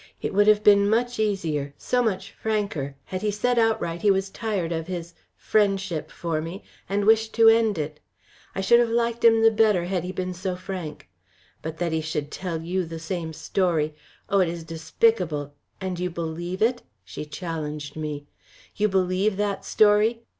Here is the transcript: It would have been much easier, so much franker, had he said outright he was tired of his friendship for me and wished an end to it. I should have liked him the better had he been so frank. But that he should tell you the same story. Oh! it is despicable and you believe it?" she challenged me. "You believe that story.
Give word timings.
It 0.19 0.33
would 0.33 0.47
have 0.47 0.63
been 0.63 0.89
much 0.89 1.19
easier, 1.19 1.75
so 1.77 2.01
much 2.01 2.31
franker, 2.31 2.95
had 3.05 3.21
he 3.21 3.29
said 3.29 3.59
outright 3.59 4.01
he 4.01 4.09
was 4.09 4.31
tired 4.31 4.71
of 4.71 4.87
his 4.87 5.13
friendship 5.35 6.09
for 6.09 6.41
me 6.41 6.63
and 6.89 7.05
wished 7.05 7.37
an 7.37 7.49
end 7.49 7.75
to 7.75 7.83
it. 7.83 7.99
I 8.55 8.61
should 8.61 8.79
have 8.79 8.89
liked 8.89 9.23
him 9.23 9.43
the 9.43 9.51
better 9.51 9.85
had 9.85 10.03
he 10.03 10.11
been 10.11 10.33
so 10.33 10.55
frank. 10.55 11.07
But 11.61 11.77
that 11.77 11.91
he 11.91 12.01
should 12.01 12.31
tell 12.31 12.63
you 12.63 12.83
the 12.83 12.97
same 12.97 13.31
story. 13.31 13.93
Oh! 14.27 14.39
it 14.39 14.49
is 14.49 14.63
despicable 14.63 15.53
and 15.79 15.99
you 15.99 16.09
believe 16.09 16.63
it?" 16.63 16.81
she 17.05 17.23
challenged 17.23 17.95
me. 17.95 18.25
"You 18.75 18.87
believe 18.89 19.37
that 19.37 19.63
story. 19.63 20.23